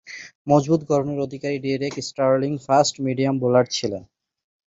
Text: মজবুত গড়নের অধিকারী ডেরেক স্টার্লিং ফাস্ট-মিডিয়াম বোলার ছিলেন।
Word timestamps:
মজবুত 0.47 0.81
গড়নের 0.89 1.19
অধিকারী 1.19 1.57
ডেরেক 1.59 1.93
স্টার্লিং 2.07 2.51
ফাস্ট-মিডিয়াম 2.65 3.35
বোলার 3.41 3.65
ছিলেন। 3.71 4.03